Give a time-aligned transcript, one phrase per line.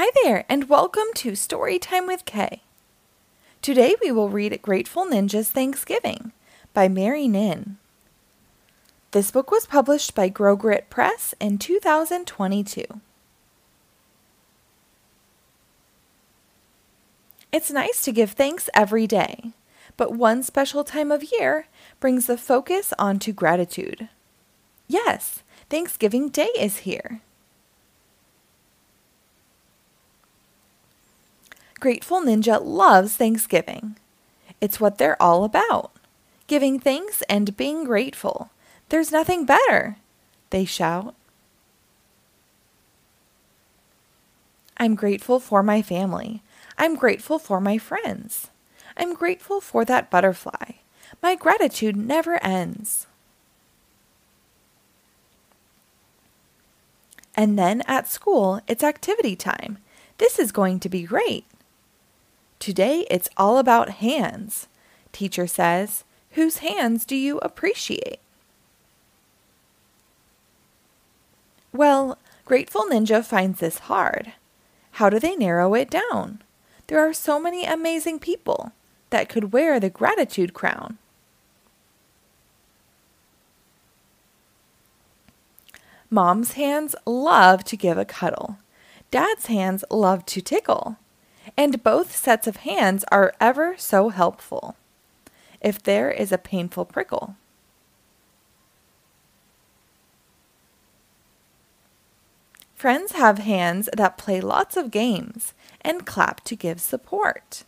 [0.00, 2.62] Hi there, and welcome to Storytime with K.
[3.60, 6.30] Today we will read Grateful Ninja's Thanksgiving
[6.72, 7.78] by Mary Nhin.
[9.10, 12.84] This book was published by Grow Grit Press in 2022.
[17.50, 19.50] It's nice to give thanks every day,
[19.96, 21.66] but one special time of year
[21.98, 24.08] brings the focus onto gratitude.
[24.86, 27.20] Yes, Thanksgiving Day is here.
[31.80, 33.96] Grateful Ninja loves Thanksgiving.
[34.60, 35.92] It's what they're all about
[36.48, 38.50] giving thanks and being grateful.
[38.88, 39.98] There's nothing better,
[40.50, 41.14] they shout.
[44.78, 46.42] I'm grateful for my family.
[46.78, 48.48] I'm grateful for my friends.
[48.96, 50.72] I'm grateful for that butterfly.
[51.22, 53.06] My gratitude never ends.
[57.36, 59.78] And then at school, it's activity time.
[60.18, 61.44] This is going to be great.
[62.58, 64.66] Today it's all about hands.
[65.12, 68.20] Teacher says, Whose hands do you appreciate?
[71.72, 74.32] Well, Grateful Ninja finds this hard.
[74.92, 76.42] How do they narrow it down?
[76.86, 78.72] There are so many amazing people
[79.10, 80.98] that could wear the gratitude crown.
[86.10, 88.58] Mom's hands love to give a cuddle.
[89.10, 90.96] Dad's hands love to tickle
[91.58, 94.76] and both sets of hands are ever so helpful
[95.60, 97.34] if there is a painful prickle.
[102.76, 107.64] Friends have hands that play lots of games and clap to give support.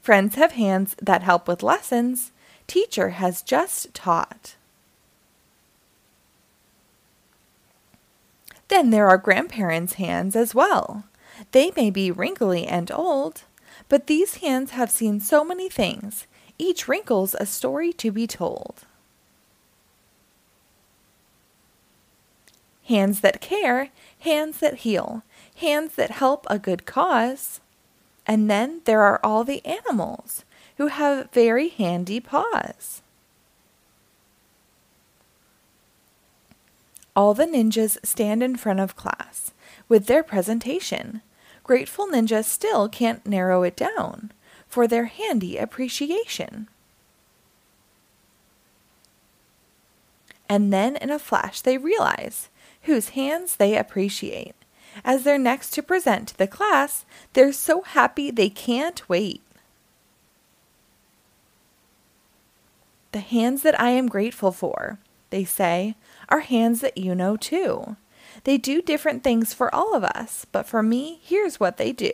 [0.00, 2.30] Friends have hands that help with lessons
[2.68, 4.54] teacher has just taught.
[8.68, 11.02] Then there are grandparents' hands as well.
[11.52, 13.42] They may be wrinkly and old,
[13.88, 16.26] but these hands have seen so many things,
[16.58, 18.84] each wrinkle's a story to be told.
[22.86, 23.90] Hands that care,
[24.20, 25.22] hands that heal,
[25.56, 27.60] hands that help a good cause.
[28.26, 30.44] And then there are all the animals
[30.76, 33.02] who have very handy paws.
[37.14, 39.52] All the ninjas stand in front of class
[39.88, 41.20] with their presentation.
[41.68, 44.32] Grateful Ninja still can't narrow it down
[44.66, 46.66] for their handy appreciation.
[50.48, 52.48] And then in a flash they realize
[52.84, 54.54] whose hands they appreciate.
[55.04, 59.42] As they're next to present to the class, they're so happy they can't wait.
[63.12, 65.96] The hands that I am grateful for, they say,
[66.30, 67.96] are hands that you know too.
[68.44, 72.10] They do different things for all of us, but for me, here's what they do.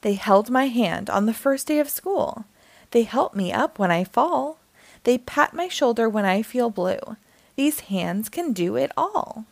[0.00, 2.44] They held my hand on the first day of school.
[2.90, 4.58] They help me up when I fall.
[5.04, 7.16] They pat my shoulder when I feel blue.
[7.56, 9.46] These hands can do it all.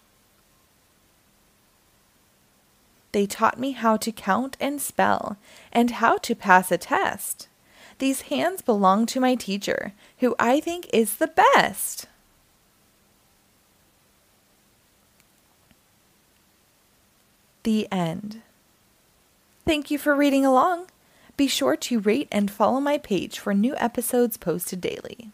[3.13, 5.37] They taught me how to count and spell
[5.71, 7.49] and how to pass a test.
[7.99, 12.07] These hands belong to my teacher, who I think is the best.
[17.65, 18.43] The end.
[19.65, 20.87] Thank you for reading along.
[21.37, 25.31] Be sure to rate and follow my page for new episodes posted daily.